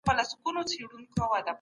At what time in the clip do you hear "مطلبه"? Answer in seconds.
0.19-0.61